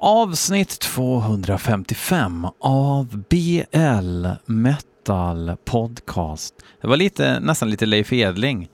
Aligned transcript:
Avsnitt 0.00 0.80
255 0.80 2.46
av 2.60 3.24
BL 3.28 4.26
Metal 4.46 5.56
Podcast. 5.64 6.54
Det 6.80 6.88
var 6.88 6.96
lite, 6.96 7.40
nästan 7.40 7.70
lite 7.70 7.86
Leif 7.86 8.12
Edling. 8.12 8.68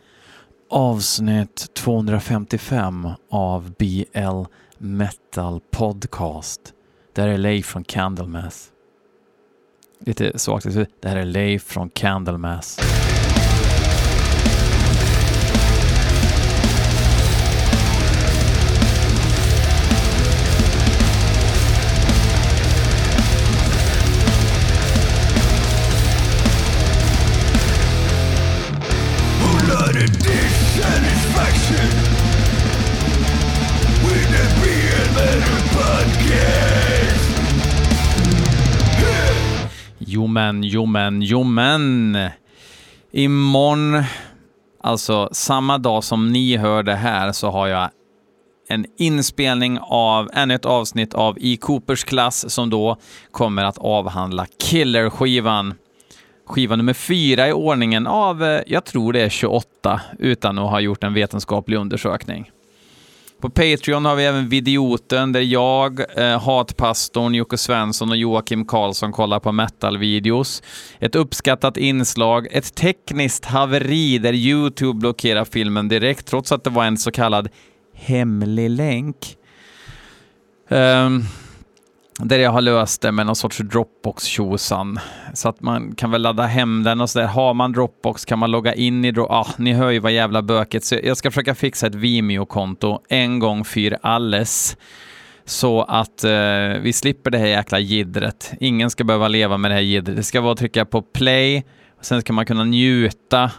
Avsnitt 0.70 1.74
255 1.74 3.08
av 3.30 3.72
BL 3.78 4.42
Metal 4.78 5.60
Podcast. 5.70 6.60
Det 7.12 7.22
här 7.22 7.28
är 7.28 7.38
Leif 7.38 7.66
från 7.66 7.84
Candlemass. 7.84 8.68
Lite 10.00 10.38
svagt. 10.38 10.66
Det 11.00 11.08
här 11.08 11.16
är 11.16 11.24
Leif 11.24 11.62
från 11.62 11.90
Candlemass. 11.90 12.93
Men, 40.34 40.64
jo 40.64 40.86
men, 40.86 41.22
jo 41.22 41.42
men. 41.42 42.18
Imorgon, 43.12 44.04
alltså 44.82 45.28
samma 45.32 45.78
dag 45.78 46.04
som 46.04 46.32
ni 46.32 46.56
hör 46.56 46.82
det 46.82 46.94
här, 46.94 47.32
så 47.32 47.50
har 47.50 47.66
jag 47.66 47.90
en 48.68 48.86
inspelning 48.98 49.78
av 49.82 50.30
ännu 50.32 50.54
ett 50.54 50.64
avsnitt 50.64 51.14
av 51.14 51.38
I 51.38 51.56
Coopers 51.56 52.04
klass 52.04 52.50
som 52.50 52.70
då 52.70 52.96
kommer 53.30 53.64
att 53.64 53.78
avhandla 53.78 54.46
Killer-skivan. 54.58 55.74
Skiva 56.46 56.76
nummer 56.76 56.92
fyra 56.92 57.48
i 57.48 57.52
ordningen 57.52 58.06
av, 58.06 58.44
eh, 58.44 58.60
jag 58.66 58.84
tror 58.84 59.12
det 59.12 59.20
är 59.20 59.28
28, 59.28 60.00
utan 60.18 60.58
att 60.58 60.70
ha 60.70 60.80
gjort 60.80 61.04
en 61.04 61.14
vetenskaplig 61.14 61.76
undersökning. 61.76 62.50
På 63.44 63.50
Patreon 63.50 64.04
har 64.04 64.16
vi 64.16 64.24
även 64.24 64.48
Videoten 64.48 65.32
där 65.32 65.40
jag, 65.40 66.18
eh, 66.18 66.40
Hatpastorn, 66.40 67.34
Jocke 67.34 67.58
Svensson 67.58 68.10
och 68.10 68.16
Joakim 68.16 68.64
Karlsson 68.66 69.12
kollar 69.12 69.40
på 69.40 69.52
metal-videos. 69.52 70.62
Ett 70.98 71.14
uppskattat 71.14 71.76
inslag, 71.76 72.48
ett 72.50 72.74
tekniskt 72.74 73.44
haveri 73.44 74.18
där 74.18 74.32
YouTube 74.32 74.98
blockerar 74.98 75.44
filmen 75.44 75.88
direkt 75.88 76.26
trots 76.26 76.52
att 76.52 76.64
det 76.64 76.70
var 76.70 76.84
en 76.84 76.96
så 76.96 77.10
kallad 77.10 77.48
hemlig 77.94 78.70
länk. 78.70 79.36
Um, 80.68 81.24
där 82.18 82.38
jag 82.38 82.50
har 82.50 82.60
löst 82.60 83.02
det 83.02 83.12
med 83.12 83.26
någon 83.26 83.36
sorts 83.36 83.58
dropbox 83.58 84.24
tjosan 84.24 84.98
Så 85.34 85.48
att 85.48 85.60
man 85.60 85.94
kan 85.94 86.10
väl 86.10 86.22
ladda 86.22 86.42
hem 86.42 86.82
den 86.82 87.00
och 87.00 87.10
sådär. 87.10 87.26
Har 87.26 87.54
man 87.54 87.72
Dropbox 87.72 88.24
kan 88.24 88.38
man 88.38 88.50
logga 88.50 88.74
in 88.74 89.04
i 89.04 89.10
Dropbox. 89.10 89.50
Ah, 89.50 89.54
ni 89.58 89.72
hör 89.72 89.90
ju 89.90 89.98
vad 89.98 90.12
jävla 90.12 90.42
böket. 90.42 90.84
Så 90.84 90.98
jag 91.02 91.16
ska 91.16 91.30
försöka 91.30 91.54
fixa 91.54 91.86
ett 91.86 91.94
Vimeo-konto 91.94 93.00
en 93.08 93.38
gång 93.38 93.64
för 93.64 93.98
alles. 94.02 94.76
Så 95.44 95.82
att 95.82 96.24
eh, 96.24 96.80
vi 96.80 96.92
slipper 96.92 97.30
det 97.30 97.38
här 97.38 97.46
jäkla 97.46 97.78
gidret. 97.78 98.52
Ingen 98.60 98.90
ska 98.90 99.04
behöva 99.04 99.28
leva 99.28 99.56
med 99.56 99.70
det 99.70 99.74
här 99.74 99.82
gidret. 99.82 100.16
Det 100.16 100.22
ska 100.22 100.40
vara 100.40 100.52
att 100.52 100.58
trycka 100.58 100.84
på 100.84 101.02
play. 101.02 101.64
Och 101.98 102.04
sen 102.04 102.20
ska 102.20 102.32
man 102.32 102.46
kunna 102.46 102.64
njuta 102.64 103.50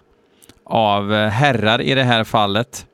av 0.66 1.14
eh, 1.14 1.30
herrar 1.30 1.82
i 1.82 1.96
det 1.96 2.04
här 2.04 2.24
fallet 2.24 2.86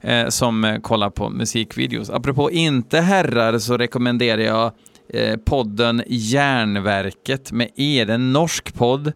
eh, 0.00 0.28
som 0.28 0.64
eh, 0.64 0.80
kollar 0.80 1.10
på 1.10 1.30
musikvideos. 1.30 2.10
Apropå 2.10 2.50
inte 2.50 3.00
herrar 3.00 3.58
så 3.58 3.76
rekommenderar 3.76 4.42
jag 4.42 4.72
eh, 5.08 5.36
podden 5.36 6.02
Järnverket 6.06 7.52
med 7.52 7.68
E, 7.76 8.06
en 8.08 8.32
norsk 8.32 8.74
podd 8.74 9.12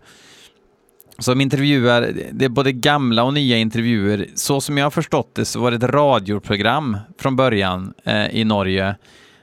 som 1.19 1.41
intervjuar, 1.41 2.13
det 2.33 2.45
är 2.45 2.49
både 2.49 2.73
gamla 2.73 3.25
och 3.25 3.35
nya 3.35 3.59
intervjuer. 3.59 4.27
Så 4.35 4.61
som 4.61 4.79
jag 4.79 4.87
har 4.87 4.91
förstått 4.91 5.35
det 5.35 5.45
så 5.45 5.61
var 5.61 5.71
det 5.71 5.77
ett 5.77 5.93
radioprogram 5.93 6.99
från 7.19 7.37
början 7.37 7.95
eh, 8.05 8.27
i 8.27 8.45
Norge 8.45 8.95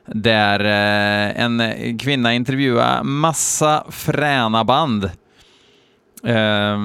där 0.06 0.60
eh, 0.60 1.44
en 1.44 1.98
kvinna 1.98 2.34
intervjuade 2.34 3.04
massa 3.04 3.84
fräna 3.90 4.64
band. 4.64 5.04
Eh, 6.24 6.78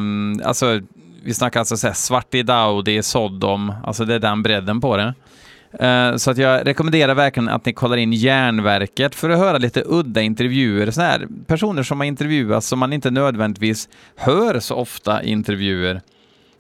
alltså 0.45 0.81
vi 1.25 1.35
snackar 1.35 1.61
alltså 1.61 1.77
så 1.77 1.87
här, 1.87 1.95
Svart 1.95 2.35
i 2.35 2.39
är 2.39 3.03
Sodom, 3.03 3.73
alltså 3.85 4.05
det 4.05 4.15
är 4.15 4.19
den 4.19 4.43
bredden 4.43 4.81
på 4.81 4.97
det. 4.97 5.15
Eh, 5.81 6.17
så 6.17 6.31
att 6.31 6.39
jag 6.39 6.67
rekommenderar 6.67 7.15
verkligen 7.15 7.49
att 7.49 7.67
ni 7.67 7.73
kollar 7.73 7.97
in 7.97 8.13
Järnverket 8.13 9.15
för 9.15 9.31
att 9.31 9.39
höra 9.39 9.59
lite 9.59 9.83
udda 9.87 10.23
intervjuer. 10.23 10.91
Så 10.91 11.01
här, 11.01 11.29
personer 11.47 11.83
som 11.83 12.01
har 12.01 12.07
intervjuats 12.07 12.67
som 12.69 12.79
man 12.79 12.93
inte 12.93 13.11
nödvändigtvis 13.11 13.89
hör 14.17 14.61
så 14.61 14.75
ofta 14.75 15.23
i 15.23 15.31
intervjuer. 15.31 16.01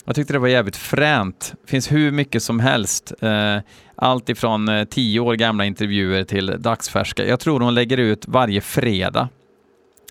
Jag 0.04 0.16
tyckte 0.16 0.32
det 0.32 0.38
var 0.38 0.48
jävligt 0.48 0.76
fränt. 0.76 1.54
Det 1.64 1.70
finns 1.70 1.92
hur 1.92 2.10
mycket 2.10 2.42
som 2.42 2.60
helst. 2.60 3.12
Eh, 3.20 3.58
allt 3.96 4.28
ifrån 4.28 4.68
eh, 4.68 4.84
tio 4.84 5.20
år 5.20 5.34
gamla 5.34 5.64
intervjuer 5.64 6.24
till 6.24 6.56
dagsfärska. 6.58 7.26
Jag 7.26 7.40
tror 7.40 7.60
hon 7.60 7.74
lägger 7.74 7.96
ut 7.96 8.24
varje 8.28 8.60
fredag. 8.60 9.28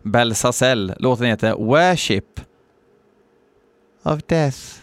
Belzazel. 0.05 0.95
Låten 0.99 1.27
heter 1.27 1.53
Worship 1.53 2.25
of 4.05 4.27
death. 4.27 4.83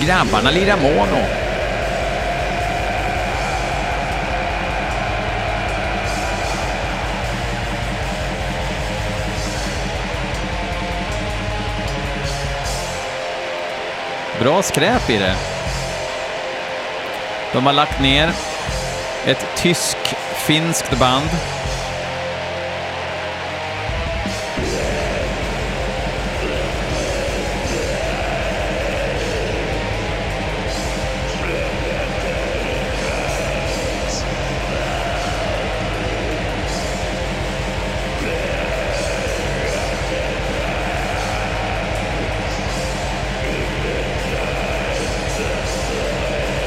Grabbarna 0.00 0.50
lirar 0.50 0.76
mono. 0.76 1.48
Bra 14.40 14.62
skräp 14.62 15.10
i 15.10 15.18
det. 15.18 15.57
De 17.52 17.66
har 17.66 17.72
lagt 17.72 18.00
ner 18.00 18.32
ett 19.26 19.46
tysk-finskt 19.56 20.98
band. 20.98 21.30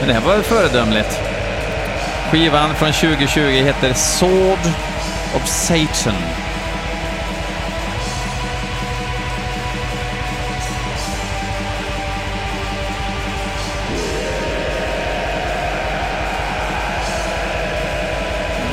Men 0.01 0.07
det 0.07 0.13
här 0.13 0.21
var 0.21 0.33
väl 0.33 0.43
föredömligt. 0.43 1.19
Skivan 2.31 2.75
från 2.75 2.91
2020 2.91 3.39
heter 3.39 3.93
Sword 3.93 4.59
of 5.35 5.47
Satan. 5.47 6.15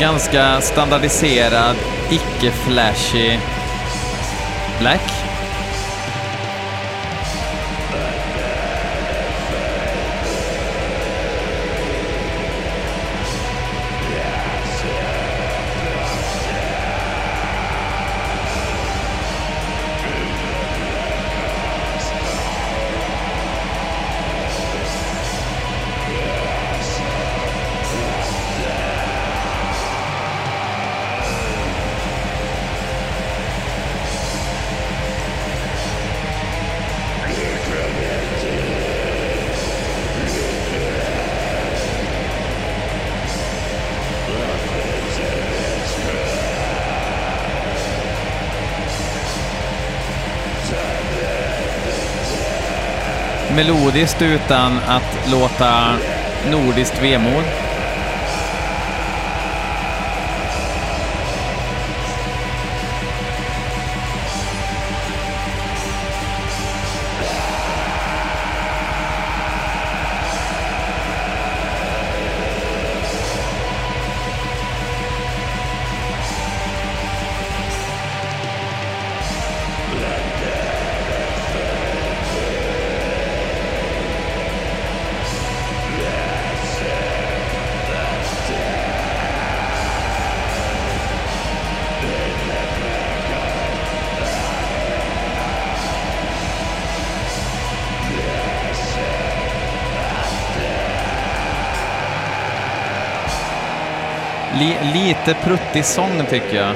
Ganska 0.01 0.61
standardiserad, 0.61 1.77
icke-flashy 2.11 3.39
black. 4.79 5.18
Melodiskt 53.59 54.23
utan 54.23 54.79
att 54.87 55.31
låta 55.31 55.97
nordiskt 56.51 57.03
vemod. 57.03 57.45
Lite 105.29 105.41
pruttig 105.41 105.85
sång 105.85 106.27
tycker 106.31 106.57
jag. 106.57 106.75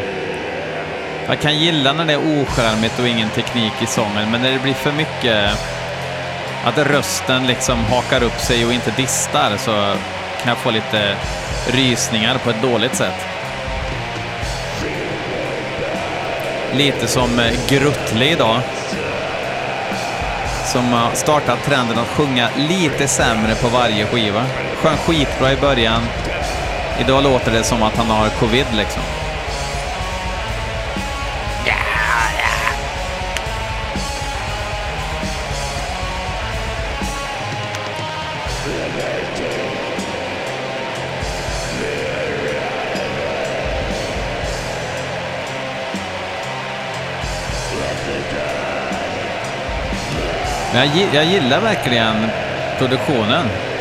Jag 1.29 1.41
kan 1.41 1.59
gilla 1.59 1.93
när 1.93 2.05
det 2.05 2.13
är 2.13 2.43
oskärmigt 2.43 2.99
och 2.99 3.09
ingen 3.09 3.31
teknik 3.31 3.73
i 3.83 3.87
sången, 3.87 4.31
men 4.31 4.43
när 4.43 4.53
det 4.53 4.59
blir 4.59 4.75
för 4.75 4.93
mycket 4.93 5.51
att 6.65 6.79
rösten 6.79 7.47
liksom 7.47 7.85
hakar 7.85 8.23
upp 8.23 8.41
sig 8.41 8.67
och 8.67 8.73
inte 8.73 8.91
distar 8.91 9.57
så 9.59 9.71
kan 10.43 10.49
jag 10.49 10.59
få 10.59 10.71
lite 10.71 11.17
rysningar 11.71 12.39
på 12.39 12.51
ett 12.51 12.63
dåligt 12.63 12.95
sätt. 12.95 13.27
Lite 16.73 17.07
som 17.07 17.39
eh, 17.39 17.53
Gruttle 17.69 18.25
idag. 18.25 18.61
Som 20.73 20.93
har 20.93 21.15
startat 21.15 21.59
trenden 21.65 21.99
att 21.99 22.09
sjunga 22.09 22.49
lite 22.57 23.09
sämre 23.09 23.55
på 23.55 23.69
varje 23.69 24.07
skiva. 24.07 24.45
Sjöng 24.83 24.97
skitbra 24.97 25.53
i 25.53 25.57
början, 25.57 26.03
Idag 27.01 27.23
låter 27.23 27.53
det 27.53 27.65
som 27.65 27.83
att 27.83 27.97
han 27.97 28.07
har 28.07 28.29
covid 28.29 28.67
liksom. 28.73 29.03
Jag, 50.75 50.87
jag 51.13 51.25
gillar 51.25 51.61
verkligen 51.61 52.31
produktionen. 52.79 53.72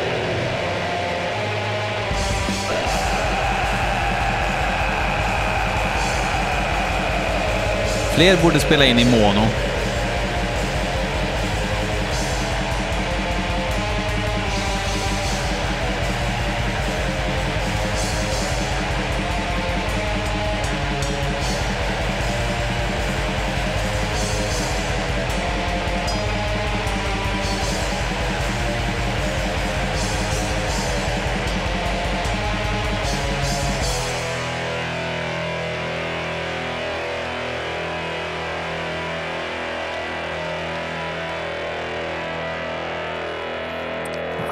Fler 8.14 8.38
borde 8.38 8.60
spela 8.60 8.84
in 8.84 9.00
i 9.00 9.06
mono. 9.06 9.71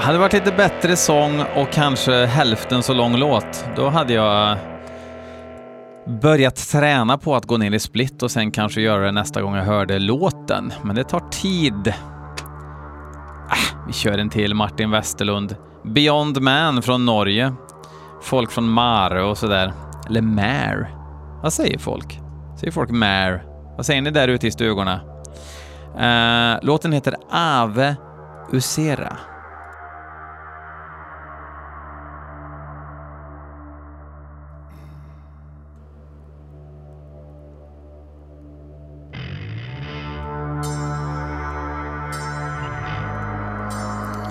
Hade 0.09 0.17
det 0.17 0.21
varit 0.21 0.33
lite 0.33 0.51
bättre 0.51 0.95
sång 0.95 1.43
och 1.55 1.71
kanske 1.71 2.25
hälften 2.25 2.83
så 2.83 2.93
lång 2.93 3.17
låt, 3.17 3.65
då 3.75 3.89
hade 3.89 4.13
jag 4.13 4.57
börjat 6.21 6.55
träna 6.55 7.17
på 7.17 7.35
att 7.35 7.45
gå 7.45 7.57
ner 7.57 7.71
i 7.71 7.79
split 7.79 8.23
och 8.23 8.31
sen 8.31 8.51
kanske 8.51 8.81
göra 8.81 9.05
det 9.05 9.11
nästa 9.11 9.41
gång 9.41 9.55
jag 9.55 9.63
hörde 9.63 9.99
låten. 9.99 10.73
Men 10.81 10.95
det 10.95 11.03
tar 11.03 11.19
tid. 11.29 11.87
Äh, 11.87 11.93
vi 13.87 13.93
kör 13.93 14.17
en 14.17 14.29
till 14.29 14.53
Martin 14.53 14.91
Westerlund. 14.91 15.55
Beyond 15.83 16.41
Man 16.41 16.81
från 16.81 17.05
Norge. 17.05 17.53
Folk 18.21 18.51
från 18.51 18.69
Mare 18.69 19.23
och 19.23 19.37
sådär. 19.37 19.73
Eller 20.07 20.21
Mare. 20.21 20.87
Vad 21.43 21.53
säger 21.53 21.77
folk? 21.77 22.19
Säger 22.59 22.71
folk 22.71 22.89
Mare? 22.89 23.41
Vad 23.77 23.85
säger 23.85 24.01
ni 24.01 24.11
där 24.11 24.27
ute 24.27 24.47
i 24.47 24.51
stugorna? 24.51 24.99
Uh, 25.95 26.65
låten 26.65 26.93
heter 26.93 27.15
Ave 27.31 27.95
Usera. 28.51 29.17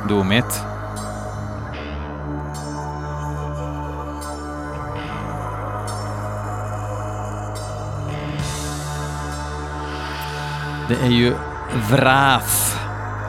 Думает. 0.09 0.65
Det 10.89 10.95
är 10.95 11.11
ju 11.11 11.35
Vraf 11.91 12.79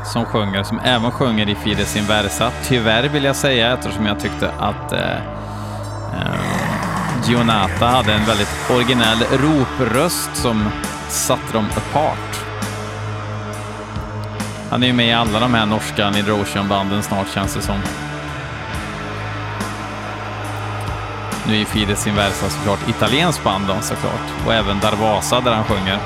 som 0.06 0.26
sjunger, 0.26 0.64
som 0.64 0.80
även 0.80 1.12
sjunger 1.12 1.50
i 1.50 1.56
Fides 1.56 1.96
Inversa. 1.96 2.52
Tyvärr 2.64 3.04
vill 3.10 3.24
jag 3.24 3.36
säga 3.36 3.74
eftersom 3.74 4.06
jag 4.06 4.20
tyckte 4.20 4.52
att 4.60 4.92
eh, 4.92 5.18
eh, 6.14 7.30
Gionata 7.30 7.88
hade 7.88 8.14
en 8.14 8.26
väldigt 8.26 8.70
originell 8.70 9.20
ropröst 9.32 10.36
som 10.36 10.70
satte 11.10 11.54
dem 11.54 11.66
apart. 11.76 12.49
Han 14.70 14.84
är 14.84 14.88
ju 14.88 14.94
med 14.94 15.08
i 15.08 15.14
alla 15.14 15.40
de 15.40 15.54
här 15.54 15.66
norska 15.66 16.10
Nidrotion-banden 16.10 17.04
snart 17.04 17.30
känns 17.34 17.56
det 17.56 17.62
som. 17.62 17.80
Nu 21.48 21.54
är 21.54 21.60
ju 21.60 21.66
Fides 21.66 22.08
Inversa 22.08 22.50
såklart 22.50 22.90
italienskt 22.90 23.44
band 23.44 23.68
då, 23.68 23.76
såklart. 23.82 24.46
Och 24.46 24.54
även 24.54 24.80
Darvasa 24.80 25.42
där 25.42 25.54
han 25.54 25.64
sjunger. 25.64 26.00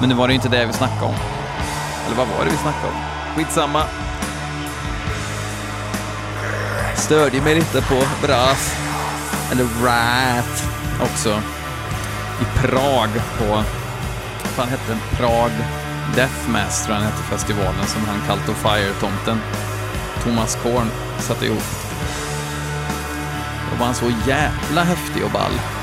Men 0.00 0.08
nu 0.08 0.14
var 0.14 0.28
det 0.28 0.32
ju 0.32 0.36
inte 0.36 0.48
det 0.48 0.66
vi 0.66 0.72
snackade 0.72 1.04
om. 1.04 1.14
Eller 2.06 2.16
vad 2.16 2.26
var 2.28 2.44
det 2.44 2.50
vi 2.50 2.56
snackade 2.56 2.86
om? 2.86 3.00
Skitsamma. 3.36 3.82
Störde 6.96 7.40
mig 7.40 7.54
lite 7.54 7.82
på 7.82 8.02
Bras, 8.22 8.76
eller 9.52 9.64
Rat, 9.64 10.64
också. 11.02 11.42
I 12.40 12.44
Prag 12.58 13.08
på, 13.38 13.54
vad 13.54 13.64
fan 14.56 14.68
hette 14.68 14.82
den? 14.88 15.00
Prag 15.18 15.50
Deathmaster, 16.16 16.86
tror 16.86 16.96
jag 16.96 17.04
hette 17.04 17.22
festivalen 17.22 17.86
som 17.86 18.02
han 18.06 18.26
kallt 18.26 18.48
och 18.48 18.56
Fire-tomten 18.56 19.38
Thomas 20.22 20.58
Korn 20.62 20.90
satte 21.18 21.46
ihop. 21.46 21.62
Då 23.70 23.78
var 23.78 23.86
han 23.86 23.94
så 23.94 24.12
jävla 24.26 24.82
häftig 24.82 25.24
och 25.24 25.30
ball. 25.30 25.73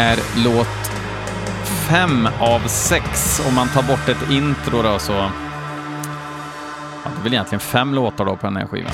Är 0.00 0.18
låt 0.44 0.92
fem 1.88 2.28
av 2.40 2.60
sex. 2.68 3.40
Om 3.48 3.54
man 3.54 3.68
tar 3.68 3.82
bort 3.82 4.08
ett 4.08 4.30
intro 4.30 4.82
då 4.82 4.98
så... 4.98 5.12
Ja, 5.12 5.30
det 7.04 7.20
är 7.20 7.22
väl 7.22 7.32
egentligen 7.32 7.60
fem 7.60 7.94
låtar 7.94 8.24
då 8.24 8.36
på 8.36 8.46
den 8.46 8.56
här 8.56 8.66
skivan. 8.66 8.92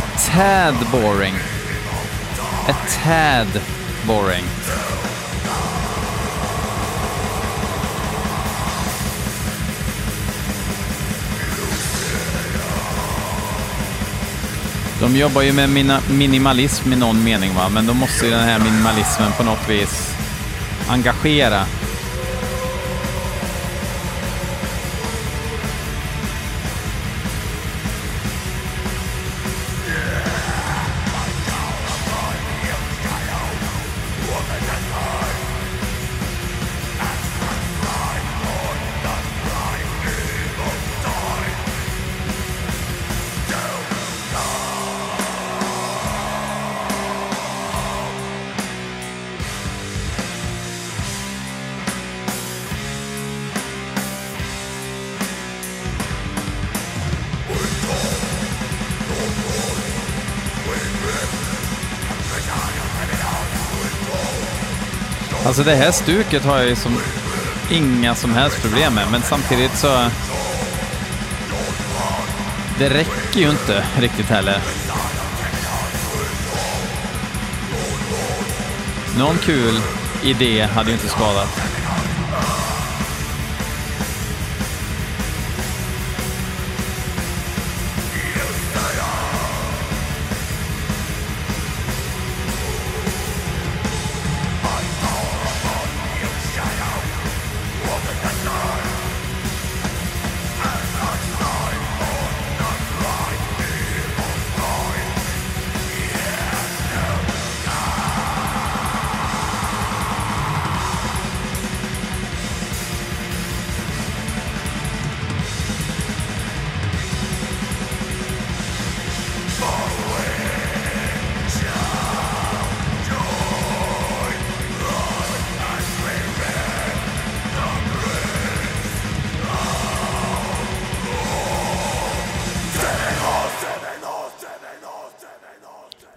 A 0.00 0.18
tad 0.32 0.74
boring. 0.92 1.34
A 2.68 2.74
tad 3.04 3.60
boring. 4.06 4.44
De 15.00 15.16
jobbar 15.16 15.42
ju 15.42 15.52
med 15.52 15.70
mina 15.70 16.00
minimalism 16.10 16.92
i 16.92 16.96
någon 16.96 17.24
mening, 17.24 17.54
va? 17.54 17.68
men 17.68 17.86
då 17.86 17.94
måste 17.94 18.24
ju 18.26 18.30
den 18.30 18.48
här 18.48 18.58
minimalismen 18.58 19.32
på 19.32 19.42
något 19.42 19.68
vis 19.68 20.14
engagera. 20.88 21.64
Alltså 65.46 65.62
det 65.62 65.74
här 65.74 65.92
stuket 65.92 66.44
har 66.44 66.58
jag 66.58 66.68
ju 66.68 66.76
som 66.76 66.98
inga 67.70 68.14
som 68.14 68.34
helst 68.34 68.62
problem 68.62 68.94
med, 68.94 69.04
men 69.10 69.22
samtidigt 69.22 69.78
så... 69.78 70.10
Det 72.78 72.88
räcker 72.88 73.40
ju 73.40 73.50
inte 73.50 73.84
riktigt 74.00 74.26
heller. 74.26 74.58
Någon 79.18 79.38
kul 79.38 79.80
idé 80.22 80.62
hade 80.62 80.88
ju 80.88 80.94
inte 80.94 81.08
skadat. 81.08 81.69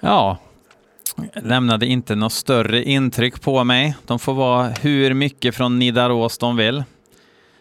Ja, 0.06 0.38
lämnade 1.34 1.86
inte 1.86 2.16
något 2.16 2.34
större 2.34 2.84
intryck 2.84 3.42
på 3.42 3.64
mig. 3.64 3.96
De 4.06 4.20
får 4.20 4.34
vara 4.34 4.68
hur 4.68 5.14
mycket 5.14 5.56
från 5.56 5.80
Nidaros 5.80 6.38
de 6.38 6.58
vill. 6.58 6.84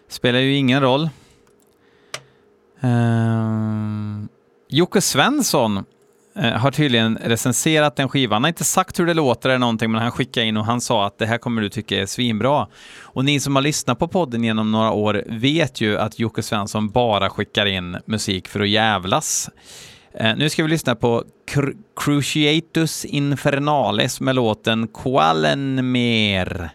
Spelar 0.09 0.39
ju 0.39 0.55
ingen 0.55 0.81
roll. 0.81 1.09
Ehm, 2.81 4.29
Jocke 4.69 5.01
Svensson 5.01 5.85
eh, 6.37 6.53
har 6.53 6.71
tydligen 6.71 7.19
recenserat 7.25 7.97
den 7.97 8.09
skivan. 8.09 8.35
Han 8.35 8.43
har 8.43 8.49
inte 8.49 8.65
sagt 8.65 9.01
hur 9.01 9.07
det 9.07 9.15
låter 9.15 9.49
eller 9.49 9.59
någonting, 9.59 9.91
men 9.91 10.03
han 10.03 10.13
skickade 10.13 10.47
in 10.47 10.57
och 10.57 10.65
han 10.65 10.81
sa 10.81 11.07
att 11.07 11.19
det 11.19 11.27
här 11.27 11.39
kommer 11.39 11.63
du 11.63 11.69
tycka 11.69 12.03
är 12.03 12.07
svinbra. 12.07 12.67
Och 13.01 13.25
ni 13.25 13.41
som 13.41 13.57
har 13.57 13.63
lyssnat 13.63 13.99
på 13.99 14.09
podden 14.09 14.45
genom 14.45 14.73
några 14.73 14.91
år 14.91 15.25
vet 15.27 15.81
ju 15.81 15.99
att 15.99 16.19
Jocke 16.19 16.43
Svensson 16.43 16.91
bara 16.91 17.31
skickar 17.31 17.67
in 17.67 17.99
musik 18.07 18.49
för 18.49 18.61
att 18.61 18.69
jävlas. 18.69 19.51
Uh, 20.21 20.37
nu 20.37 20.49
ska 20.49 20.62
vi 20.62 20.69
lyssna 20.69 20.95
på 20.95 21.25
Cru 21.47 21.75
Cruciatus 21.97 23.04
Infernalis 23.04 24.21
med 24.21 24.35
låten 24.35 24.88
Qualenmer. 24.88 26.71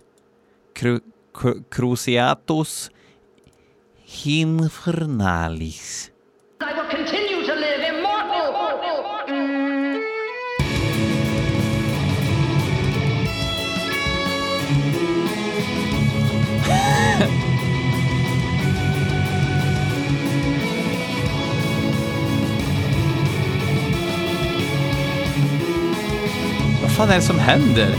Cru 0.75 0.99
Cruciatus 1.71 2.91
Infernales. 4.25 6.11
fan 26.97 27.09
är 27.09 27.15
det 27.15 27.21
som 27.21 27.39
händer? 27.39 27.89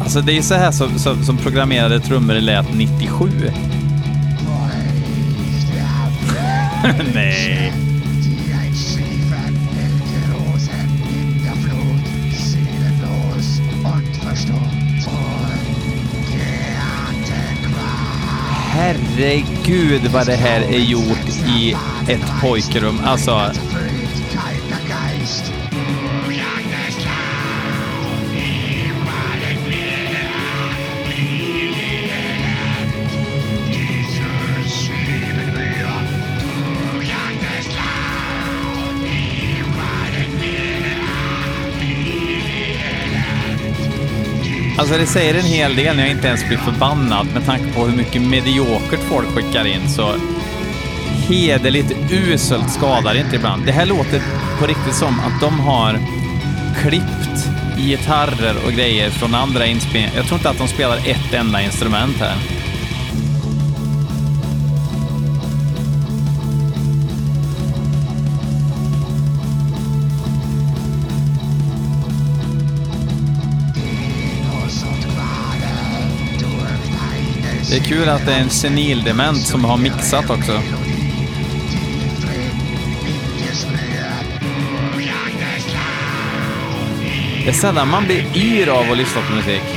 Alltså 0.00 0.20
det 0.20 0.38
är 0.38 0.42
så 0.42 0.54
här 0.54 0.70
som, 0.70 0.98
som, 0.98 1.24
som 1.24 1.36
programmerade 1.36 2.00
trummor 2.00 2.34
lät 2.34 2.74
97. 2.74 3.28
Nej. 7.14 7.72
Herregud 18.74 20.06
vad 20.06 20.26
det 20.26 20.34
här 20.34 20.60
är 20.60 20.78
gjort 20.78 21.28
i 21.46 21.74
ett 22.08 22.40
pojkrum. 22.40 23.00
Alltså, 23.04 23.50
alltså 44.82 44.98
det 44.98 45.06
säger 45.06 45.34
en 45.34 45.44
hel 45.44 45.76
del 45.76 45.96
när 45.96 46.02
jag 46.02 46.10
inte 46.10 46.28
ens 46.28 46.48
blir 46.48 46.58
förbannad 46.58 47.26
med 47.34 47.46
tanke 47.46 47.72
på 47.72 47.84
hur 47.86 47.96
mycket 47.96 48.22
mediokert 48.22 49.00
folk 49.00 49.28
skickar 49.28 49.64
in. 49.64 49.88
Så 49.88 50.14
hederligt 51.28 51.92
uselt 52.10 52.70
skadar 52.70 53.14
inte 53.14 53.36
ibland. 53.36 53.66
Det 53.66 53.72
här 53.72 53.86
låter 53.86 54.22
på 54.60 54.66
riktigt 54.66 54.94
som 54.94 55.20
att 55.20 55.40
de 55.40 55.60
har 55.60 55.98
klippt 56.82 57.48
gitarrer 57.76 58.54
och 58.66 58.72
grejer 58.72 59.10
från 59.10 59.34
andra 59.34 59.66
inspelningar. 59.66 60.12
Jag 60.16 60.26
tror 60.26 60.38
inte 60.38 60.50
att 60.50 60.58
de 60.58 60.68
spelar 60.68 60.96
ett 60.96 61.34
enda 61.34 61.62
instrument 61.62 62.16
här. 62.16 62.61
Det 77.72 77.78
är 77.78 77.82
kul 77.84 78.08
att 78.08 78.26
det 78.26 78.34
är 78.34 78.40
en 78.40 78.50
senildement 78.50 79.38
som 79.38 79.64
har 79.64 79.76
mixat 79.76 80.30
också. 80.30 80.62
Det 87.44 87.48
är 87.48 87.52
sällan 87.52 87.88
man 87.88 88.04
blir 88.04 88.36
yr 88.36 88.68
av 88.68 88.90
att 88.90 88.96
lyssna 88.96 89.20
på 89.28 89.32
musik. 89.34 89.62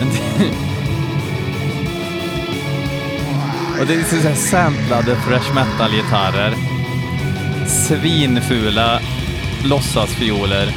Det- 0.00 0.70
Och 3.80 3.86
det 3.86 3.94
är 3.94 4.02
såhär 4.04 4.34
samplade 4.34 5.16
fresh 5.16 5.54
metal-gitarrer. 5.54 6.54
Svinfula 7.66 9.00
låtsasfioler. 9.64 10.72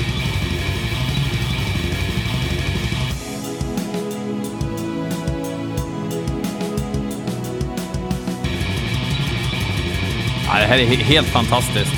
Ja, 10.47 10.59
det 10.59 10.65
här 10.65 10.77
är 10.77 10.85
helt 10.85 11.27
fantastiskt. 11.27 11.93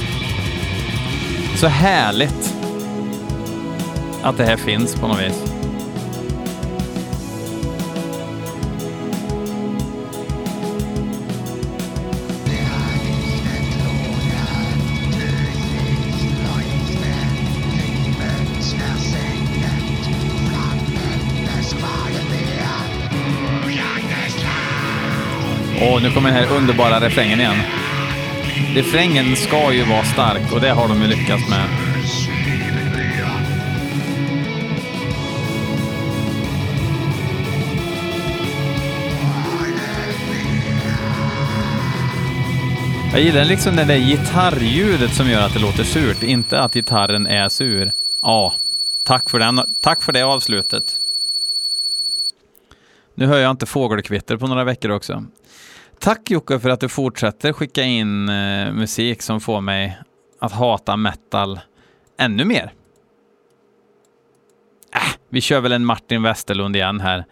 Så 1.56 1.68
härligt 1.68 2.54
att 4.24 4.38
det 4.38 4.46
här 4.46 4.58
finns 4.58 4.96
på 4.96 5.08
något 5.08 5.20
vis. 5.20 5.55
Och 25.96 26.02
nu 26.02 26.12
kommer 26.12 26.32
den 26.32 26.38
här 26.38 26.58
underbara 26.58 27.00
refrängen 27.00 27.40
igen. 27.40 27.58
Refrängen 28.74 29.36
ska 29.36 29.74
ju 29.74 29.84
vara 29.84 30.04
stark 30.04 30.54
och 30.54 30.62
det 30.62 30.70
har 30.70 30.88
de 30.88 31.02
ju 31.02 31.08
lyckats 31.08 31.50
med. 31.50 31.66
Jag 43.14 43.22
gillar 43.22 43.46
liksom 43.46 43.76
det 43.76 43.84
där 43.84 43.98
gitarrljudet 43.98 45.14
som 45.14 45.30
gör 45.30 45.42
att 45.42 45.54
det 45.54 45.60
låter 45.60 45.84
surt, 45.84 46.24
inte 46.24 46.60
att 46.60 46.74
gitarren 46.74 47.28
är 47.28 47.50
sur. 47.50 47.92
Ja, 48.22 48.54
tack 49.04 49.30
för, 49.30 49.40
den, 49.40 49.62
tack 49.82 50.04
för 50.04 50.12
det 50.12 50.24
avslutet. 50.24 50.84
Nu 53.14 53.26
hör 53.26 53.38
jag 53.38 53.52
inte 53.52 53.66
fågelkvitter 53.66 54.38
på 54.38 54.48
några 54.48 54.64
veckor 54.64 54.92
också. 54.92 55.26
Tack 56.00 56.32
Jocke 56.32 56.60
för 56.60 56.70
att 56.70 56.80
du 56.80 56.90
fortsätter 56.90 57.54
skicka 57.54 57.84
in 57.84 58.30
eh, 58.30 58.74
musik 58.74 59.22
som 59.22 59.42
får 59.42 59.62
mig 59.62 59.98
att 60.40 60.52
hata 60.52 60.98
metal 60.98 61.60
ännu 62.18 62.46
mer. 62.46 62.74
Äh, 64.94 65.16
vi 65.30 65.42
kör 65.42 65.60
väl 65.62 65.72
en 65.72 65.86
Martin 65.86 66.24
Westerlund 66.24 66.76
igen 66.76 67.00
här. 67.00 67.26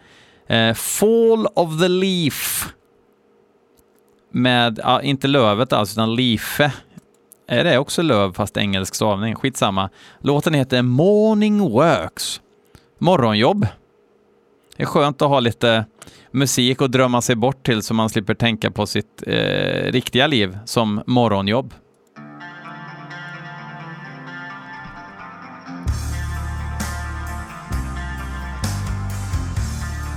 Eh, 0.46 0.74
Fall 0.74 1.46
of 1.46 1.80
the 1.80 1.88
Leaf. 1.88 2.68
Med, 4.30 4.80
ja, 4.82 5.02
inte 5.02 5.28
lövet 5.28 5.72
alls, 5.72 5.92
utan 5.92 6.14
Leafe. 6.14 6.72
Är 7.46 7.64
det 7.64 7.78
också 7.78 8.02
löv 8.02 8.32
fast 8.32 8.56
engelsk 8.56 8.94
stavning? 8.94 9.34
Skitsamma. 9.34 9.90
Låten 10.18 10.54
heter 10.54 10.82
Morning 10.82 11.60
Works. 11.60 12.40
Morgonjobb. 12.98 13.66
Det 14.76 14.82
är 14.82 14.86
skönt 14.86 15.22
att 15.22 15.28
ha 15.28 15.40
lite 15.40 15.84
musik 16.30 16.82
att 16.82 16.92
drömma 16.92 17.22
sig 17.22 17.36
bort 17.36 17.66
till 17.66 17.82
så 17.82 17.94
man 17.94 18.08
slipper 18.08 18.34
tänka 18.34 18.70
på 18.70 18.86
sitt 18.86 19.22
eh, 19.26 19.92
riktiga 19.92 20.26
liv 20.26 20.58
som 20.64 21.02
morgonjobb. 21.06 21.74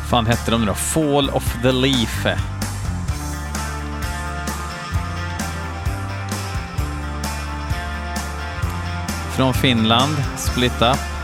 fan 0.08 0.26
hette 0.26 0.52
de 0.52 0.62
nu 0.62 0.68
då? 0.68 0.74
Fall 0.74 1.30
of 1.30 1.62
the 1.62 1.72
Leaf. 1.72 2.28
Från 9.36 9.54
Finland, 9.54 10.16
Split 10.38 10.82
Up. 10.82 11.17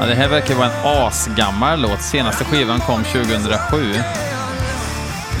Ja, 0.00 0.06
det 0.06 0.14
här 0.14 0.28
verkar 0.28 0.54
vara 0.54 0.66
en 0.66 1.06
asgammal 1.06 1.80
låt. 1.80 2.02
Senaste 2.02 2.44
skivan 2.44 2.80
kom 2.80 3.04
2007. 3.04 3.94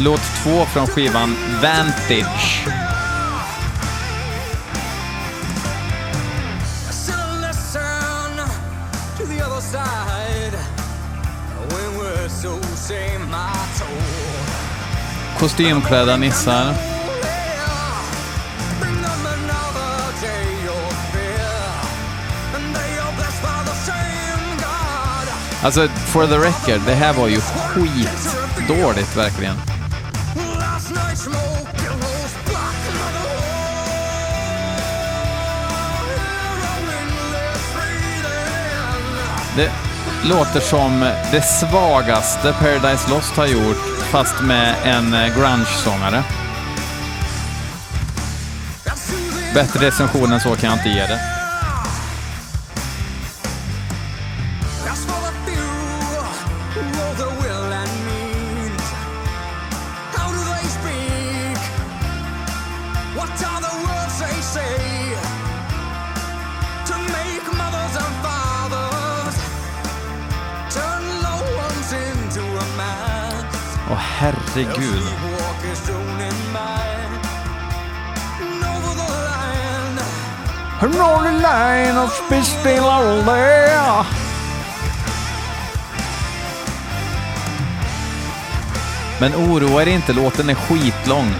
Låt 0.00 0.20
två 0.42 0.64
från 0.64 0.86
skivan 0.86 1.36
Vantage. 1.62 2.66
Kostymklädda 15.38 16.16
nissar. 16.16 16.87
Alltså, 25.68 25.88
for 25.88 26.26
the 26.26 26.38
record, 26.38 26.86
det 26.86 26.94
här 26.94 27.12
var 27.12 27.28
ju 27.28 27.40
skitdåligt 27.40 29.16
verkligen. 29.16 29.54
Det 39.56 39.70
låter 40.24 40.60
som 40.60 41.00
det 41.32 41.42
svagaste 41.42 42.52
Paradise 42.52 43.10
Lost 43.10 43.36
har 43.36 43.46
gjort, 43.46 43.76
fast 44.10 44.40
med 44.42 44.74
en 44.84 45.14
eh, 45.14 45.38
grunge-sångare. 45.38 46.22
Bättre 49.54 49.86
recension 49.86 50.32
än 50.32 50.40
så 50.40 50.56
kan 50.56 50.70
jag 50.70 50.78
inte 50.78 50.88
ge 50.88 51.06
det. 51.06 51.37
herregud. 74.18 75.02
Northern 80.80 81.42
line 81.42 81.96
of 81.96 82.12
Spistilla 82.26 82.98
Men 89.20 89.34
oroa 89.34 89.82
er 89.82 89.86
inte, 89.86 90.12
låten 90.12 90.50
är 90.50 90.54
skitlång. 90.54 91.34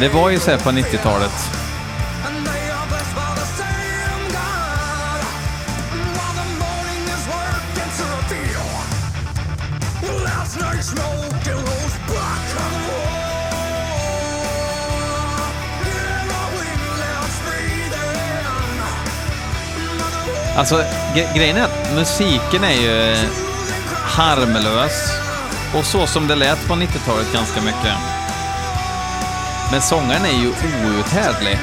Det 0.00 0.08
var 0.08 0.30
ju 0.30 0.38
såhär 0.38 0.58
på 0.58 0.70
90-talet. 0.70 1.61
Alltså, 20.56 20.84
grejen 21.34 21.56
är 21.56 21.62
att 21.62 21.94
musiken 21.94 22.64
är 22.64 22.72
ju 22.72 23.16
harmlös 24.04 25.12
och 25.74 25.84
så 25.84 26.06
som 26.06 26.28
det 26.28 26.34
lät 26.34 26.68
på 26.68 26.74
90-talet 26.74 27.32
ganska 27.32 27.60
mycket. 27.60 27.94
Men 29.70 29.82
sångaren 29.82 30.24
är 30.24 30.42
ju 30.42 30.48
outhärdlig. 30.48 31.58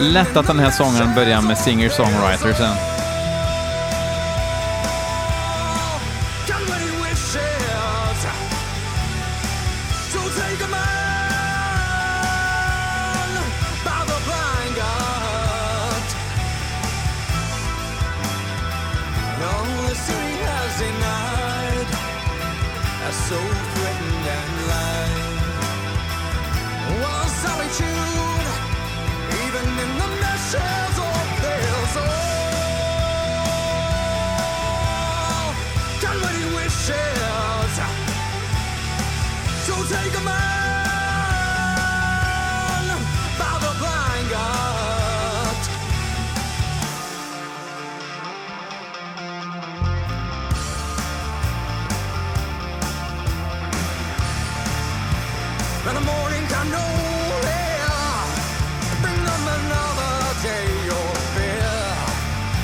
Lätt 0.00 0.36
att 0.36 0.46
den 0.46 0.58
här 0.58 0.70
sången 0.70 1.14
börjar 1.14 1.42
med 1.42 1.58
singer-songwritersen. 1.58 2.89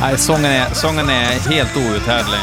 Nej, 0.08 0.18
sången 0.18 0.44
är, 0.44 0.74
sången 0.74 1.08
är 1.08 1.50
helt 1.50 1.76
outhärdlig. 1.76 2.40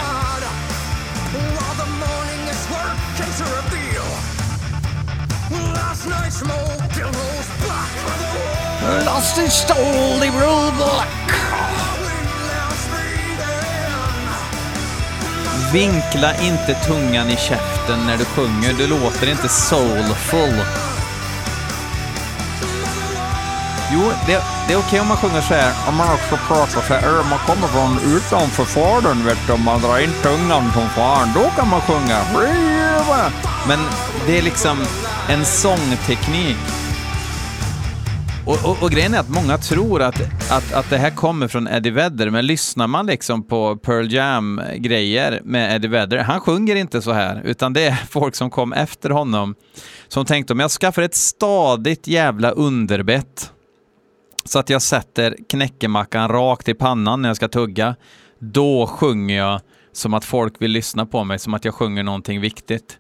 Lost 9.06 9.38
and 9.38 9.52
stole 9.52 10.20
the 10.20 10.30
rule 10.30 10.72
block. 10.78 11.08
Vinkla 15.74 16.36
inte 16.42 16.74
tungan 16.74 17.30
i 17.30 17.38
käften 17.38 18.00
när 18.06 18.18
du 18.18 18.26
sjunger. 18.26 18.74
Du 18.78 18.88
låter 18.88 19.30
inte 19.30 19.50
soulful. 19.50 20.83
Jo, 23.94 24.12
det, 24.28 24.34
det 24.68 24.74
är 24.74 24.78
okej 24.78 24.78
okay 24.78 25.00
om 25.00 25.08
man 25.08 25.18
sjunger 25.18 25.42
så 25.42 25.54
här, 25.54 25.90
om 25.90 25.96
man 25.98 26.14
också 26.14 26.36
pratar 26.48 26.82
så 26.82 26.94
här, 26.94 27.20
om 27.22 27.30
man 27.30 27.40
kommer 27.40 27.68
från 27.68 28.16
utanför 28.16 28.66
fadern, 28.66 29.26
vet 29.26 29.38
du, 29.48 29.54
om 29.54 29.64
man 29.64 29.82
drar 29.82 30.00
in 30.04 30.14
tungan 30.24 30.72
från 30.72 30.90
fan, 30.90 31.28
då 31.36 31.44
kan 31.56 31.70
man 31.70 31.82
sjunga. 31.82 32.20
Men 33.68 33.80
det 34.26 34.38
är 34.38 34.42
liksom 34.42 34.78
en 35.30 35.46
sångteknik. 35.46 36.58
Och, 38.46 38.66
och, 38.66 38.84
och, 38.84 38.92
grejen 38.92 39.14
är 39.14 39.20
att 39.20 39.30
många 39.30 39.58
tror 39.58 40.02
att, 40.02 40.22
att, 40.52 40.74
att 40.74 40.90
det 40.90 40.98
här 40.98 41.10
kommer 41.10 41.48
från 41.48 41.68
Eddie 41.68 41.92
Vedder, 41.92 42.30
men 42.30 42.48
lyssnar 42.48 42.88
man 42.88 43.06
liksom 43.06 43.48
på 43.48 43.78
Pearl 43.78 44.14
Jam-grejer 44.14 45.42
med 45.44 45.76
Eddie 45.76 45.88
Vedder, 45.88 46.18
han 46.18 46.40
sjunger 46.40 46.76
inte 46.76 47.02
så 47.02 47.12
här, 47.12 47.42
utan 47.46 47.74
det 47.74 47.86
är 47.86 48.04
folk 48.10 48.36
som 48.36 48.50
kom 48.50 48.74
efter 48.74 49.10
honom 49.10 49.56
som 50.08 50.26
tänkte 50.26 50.54
om 50.54 50.60
jag 50.60 50.72
skaffar 50.72 51.02
ett 51.02 51.16
stadigt 51.16 52.08
jävla 52.08 52.52
underbett 52.52 53.52
så 54.44 54.60
att 54.60 54.70
jag 54.70 54.82
sätter 54.82 55.38
knäckemackan 55.50 56.30
rakt 56.30 56.70
i 56.70 56.74
pannan 56.74 57.22
när 57.22 57.30
jag 57.30 57.36
ska 57.36 57.48
tugga, 57.48 57.96
då 58.40 58.88
sjunger 58.88 59.38
jag 59.38 59.62
som 59.92 60.14
att 60.14 60.26
folk 60.26 60.62
vill 60.62 60.72
lyssna 60.72 61.06
på 61.06 61.24
mig, 61.24 61.40
som 61.40 61.54
att 61.54 61.66
jag 61.66 61.74
sjunger 61.74 62.04
någonting 62.04 62.42
viktigt. 62.42 62.98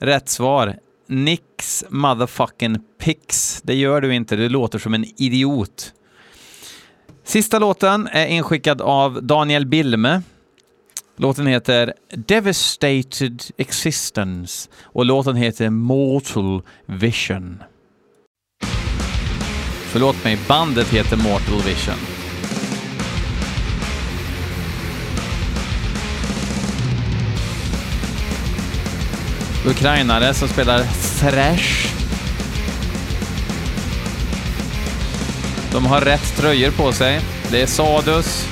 Rätt 0.00 0.28
svar. 0.28 0.78
Nix 1.06 1.84
motherfucking 1.88 2.78
pix. 3.00 3.60
Det 3.62 3.74
gör 3.74 4.00
du 4.00 4.14
inte, 4.14 4.36
du 4.36 4.48
låter 4.48 4.78
som 4.78 4.94
en 4.94 5.04
idiot. 5.16 5.92
Sista 7.24 7.58
låten 7.58 8.08
är 8.12 8.26
inskickad 8.26 8.80
av 8.80 9.22
Daniel 9.22 9.66
Bilme. 9.66 10.22
Låten 11.16 11.46
heter 11.46 11.94
Devastated 12.16 13.42
Existence 13.56 14.68
och 14.82 15.04
låten 15.04 15.36
heter 15.36 15.70
Mortal 15.70 16.62
Vision. 16.86 17.62
Förlåt 19.92 20.24
mig, 20.24 20.38
bandet 20.48 20.88
heter 20.88 21.16
Mortal 21.16 21.62
Vision. 21.62 21.94
Ukrainare 29.66 30.34
som 30.34 30.48
spelar 30.48 30.84
thrash. 31.18 31.88
De 35.72 35.86
har 35.86 36.00
rätt 36.00 36.36
tröjor 36.36 36.70
på 36.70 36.92
sig. 36.92 37.20
Det 37.50 37.62
är 37.62 37.66
Sadus, 37.66 38.48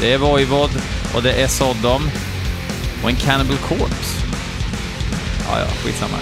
det 0.00 0.12
är 0.12 0.18
Voivod 0.18 0.70
och 1.14 1.22
det 1.22 1.32
är 1.32 1.48
Sodom. 1.48 2.10
Och 3.02 3.10
en 3.10 3.16
Cannibal 3.16 3.56
Corpse. 3.56 4.26
Ja, 5.48 5.58
ja, 5.58 5.66
skitsamma. 5.66 6.18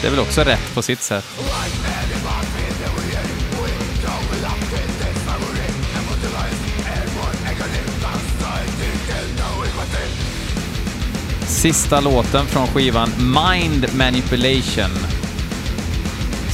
Det 0.00 0.06
är 0.06 0.10
väl 0.10 0.20
också 0.20 0.40
rätt 0.40 0.74
på 0.74 0.82
sitt 0.82 1.02
sätt. 1.02 1.24
Sista 11.60 12.00
låten 12.00 12.46
från 12.46 12.66
skivan 12.66 13.08
Mind 13.18 13.86
Manipulation. 13.94 14.98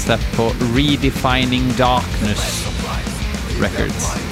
Släppt 0.05 0.37
på 0.37 0.53
Redefining 0.75 1.75
Darkness 1.79 2.66
Records. 3.61 4.26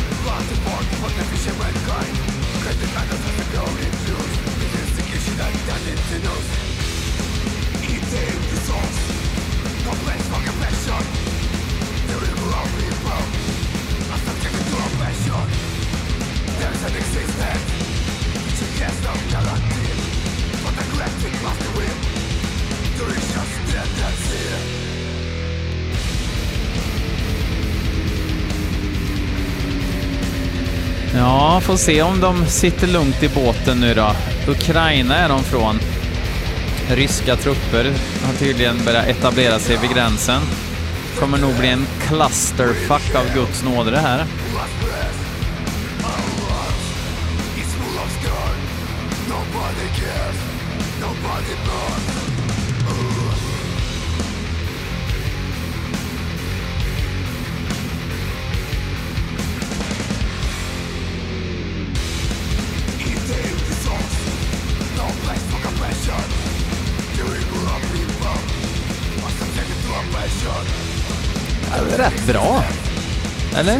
Ja, 31.16 31.60
får 31.60 31.76
se 31.76 32.02
om 32.02 32.20
de 32.20 32.46
sitter 32.46 32.86
lugnt 32.86 33.22
i 33.22 33.28
båten 33.28 33.80
nu 33.80 33.94
då. 33.94 34.12
Ukraina 34.48 35.16
är 35.16 35.28
de 35.28 35.42
från. 35.42 35.78
Ryska 36.90 37.36
trupper 37.36 37.84
har 38.26 38.34
tydligen 38.38 38.84
börjat 38.84 39.06
etablera 39.06 39.58
sig 39.58 39.76
vid 39.76 39.90
gränsen. 39.90 40.42
Kommer 41.18 41.38
nog 41.38 41.54
bli 41.58 41.68
en 41.68 41.86
clusterfuck 42.00 43.14
av 43.14 43.34
Guds 43.34 43.64
nåde 43.64 43.90
det 43.90 43.98
här. 43.98 44.24
Nobody 49.28 49.86
cares, 49.96 50.36
nobody 51.00 51.52
är 51.52 52.13
rätt 71.96 72.26
bra. 72.26 72.64
Eller? 73.56 73.78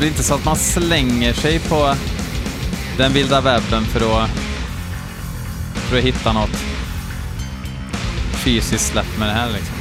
Blir 0.00 0.08
inte 0.08 0.22
så 0.22 0.34
att 0.34 0.44
man 0.44 0.56
slänger 0.56 1.32
sig 1.32 1.58
på 1.58 1.94
den 2.96 3.12
vilda 3.12 3.40
webben 3.40 3.84
för 3.84 4.00
att, 4.00 4.30
för 5.74 5.98
att 5.98 6.04
hitta 6.04 6.32
något 6.32 6.56
fysiskt 8.32 8.86
släpp 8.86 9.18
med 9.18 9.28
det 9.28 9.32
här 9.34 9.50
liksom. 9.50 9.76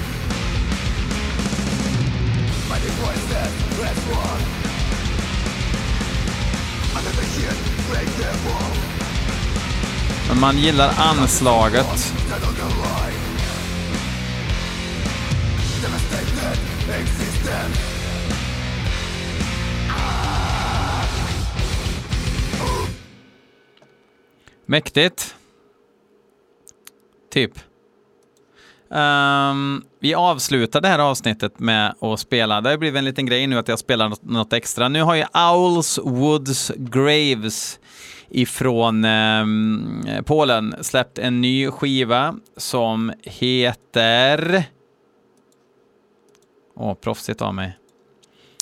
Men 10.27 10.39
man 10.39 10.57
gillar 10.57 10.93
anslaget. 10.97 12.13
Mäktigt. 24.65 25.35
Typ. 27.31 27.51
Um, 28.89 29.83
vi 29.99 30.13
avslutar 30.13 30.81
det 30.81 30.87
här 30.87 30.99
avsnittet 30.99 31.59
med 31.59 31.95
att 32.01 32.19
spela. 32.19 32.61
Det 32.61 32.69
har 32.69 32.77
blivit 32.77 32.97
en 32.97 33.05
liten 33.05 33.25
grej 33.25 33.47
nu 33.47 33.57
att 33.57 33.67
jag 33.67 33.79
spelar 33.79 34.09
något, 34.09 34.23
något 34.23 34.53
extra. 34.53 34.89
Nu 34.89 35.01
har 35.01 35.15
ju 35.15 35.25
Owls 35.33 35.99
Woods 36.03 36.71
Graves 36.75 37.79
ifrån 38.29 39.05
um, 39.05 40.03
Polen 40.25 40.75
släppt 40.81 41.19
en 41.19 41.41
ny 41.41 41.71
skiva 41.71 42.35
som 42.57 43.13
heter... 43.23 44.63
Åh, 46.75 46.93
proffsigt 46.93 47.41
av 47.41 47.53
mig. 47.53 47.78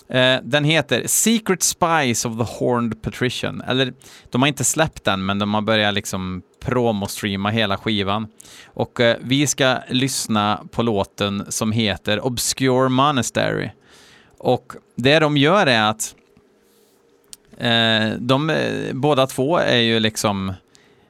Eh, 0.10 0.39
den 0.43 0.63
heter 0.63 1.04
Secret 1.08 1.63
Spies 1.63 2.26
of 2.26 2.38
the 2.38 2.54
Horned 2.60 3.02
Patrician. 3.02 3.62
Eller, 3.62 3.93
de 4.30 4.41
har 4.41 4.48
inte 4.48 4.63
släppt 4.63 5.04
den, 5.04 5.26
men 5.26 5.39
de 5.39 5.54
har 5.54 5.62
börjat 5.62 5.93
liksom 5.93 6.41
promostreama 6.60 7.50
hela 7.50 7.78
skivan. 7.78 8.28
Och 8.65 9.00
eh, 9.00 9.17
vi 9.22 9.48
ska 9.48 9.78
lyssna 9.89 10.63
på 10.72 10.84
låten 10.84 11.46
som 11.50 11.72
heter 11.72 12.26
Obscure 12.26 12.89
Monastery. 12.89 13.70
Och 14.38 14.74
det 14.96 15.20
de 15.20 15.38
gör 15.38 15.67
är 15.67 15.89
att 15.89 16.15
eh, 17.58 18.17
de 18.20 18.50
eh, 18.50 18.93
båda 18.93 19.28
två 19.28 19.58
är 19.58 19.78
ju 19.78 20.00
liksom 20.00 20.54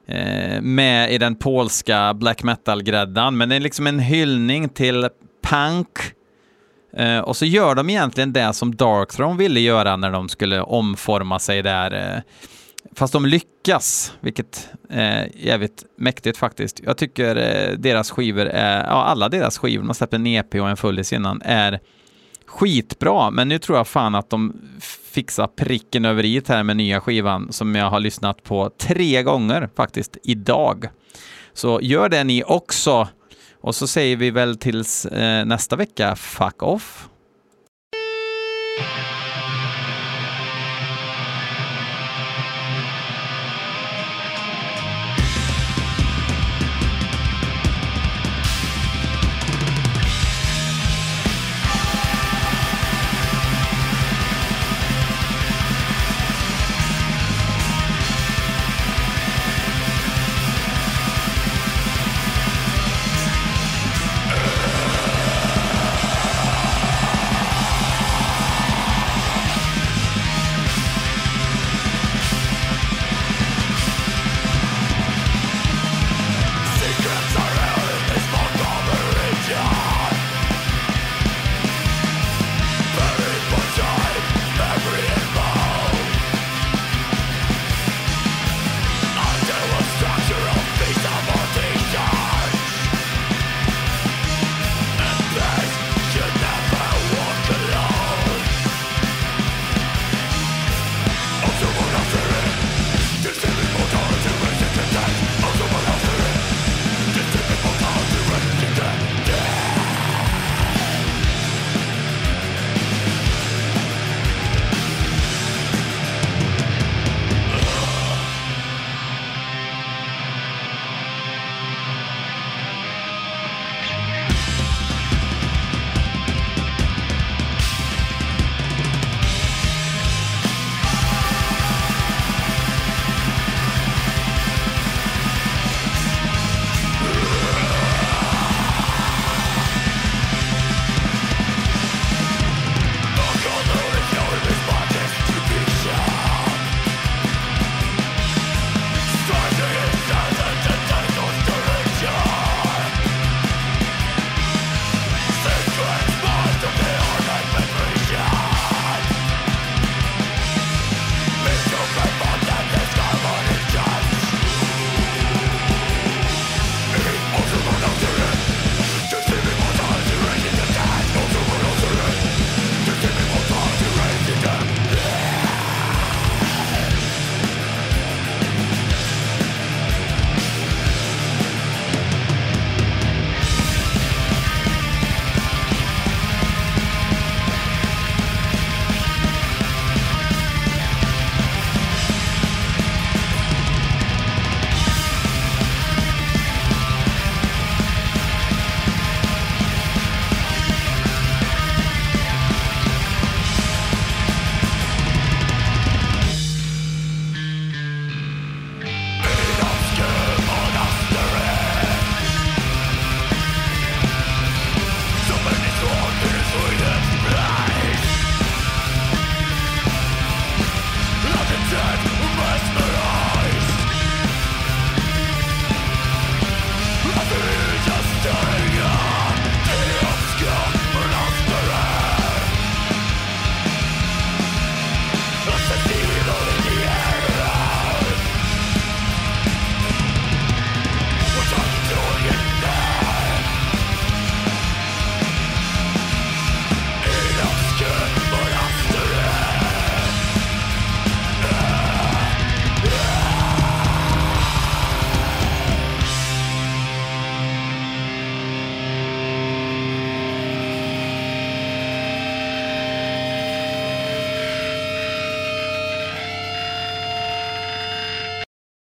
eh, 0.07 0.61
med 0.61 1.13
i 1.13 1.17
den 1.17 1.35
polska 1.35 2.13
black 2.13 2.43
metal-gräddan, 2.43 3.37
men 3.37 3.49
det 3.49 3.55
är 3.55 3.59
liksom 3.59 3.87
en 3.87 3.99
hyllning 3.99 4.69
till 4.69 5.09
punk. 5.41 5.97
Eh, 6.93 7.19
och 7.19 7.37
så 7.37 7.45
gör 7.45 7.75
de 7.75 7.89
egentligen 7.89 8.33
det 8.33 8.53
som 8.53 8.75
Darkthrone 8.75 9.37
ville 9.37 9.59
göra 9.59 9.95
när 9.95 10.11
de 10.11 10.29
skulle 10.29 10.61
omforma 10.61 11.39
sig 11.39 11.63
där. 11.63 12.15
Eh, 12.15 12.21
fast 12.95 13.13
de 13.13 13.25
lyckas, 13.25 14.13
vilket 14.19 14.69
är 14.89 15.29
jävligt 15.35 15.85
mäktigt 15.97 16.37
faktiskt. 16.37 16.79
Jag 16.83 16.97
tycker 16.97 17.35
eh, 17.35 17.77
deras 17.77 18.11
skivor 18.11 18.45
är, 18.45 18.83
ja 18.83 19.03
alla 19.03 19.29
deras 19.29 19.57
skivor, 19.57 19.85
de 19.85 19.93
släppte 19.93 20.15
en 20.15 20.27
EP 20.27 20.55
och 20.55 20.69
en 20.69 20.77
fullis 20.77 21.13
innan, 21.13 21.41
är 21.41 21.79
skitbra, 22.45 23.31
men 23.31 23.47
nu 23.47 23.59
tror 23.59 23.77
jag 23.77 23.87
fan 23.87 24.15
att 24.15 24.29
de 24.29 24.61
fixar 25.11 25.47
pricken 25.47 26.05
över 26.05 26.25
i 26.25 26.41
här 26.47 26.63
med 26.63 26.77
nya 26.77 27.01
skivan 27.01 27.53
som 27.53 27.75
jag 27.75 27.89
har 27.89 27.99
lyssnat 27.99 28.43
på 28.43 28.69
tre 28.77 29.23
gånger 29.23 29.69
faktiskt 29.75 30.17
idag. 30.23 30.85
Så 31.53 31.79
gör 31.81 32.09
det 32.09 32.23
ni 32.23 32.43
också. 32.43 33.07
Och 33.67 33.75
så 33.75 33.87
säger 33.87 34.17
vi 34.17 34.31
väl 34.31 34.57
tills 34.57 35.05
eh, 35.05 35.45
nästa 35.45 35.75
vecka, 35.75 36.15
fuck 36.15 36.63
off. 36.63 37.09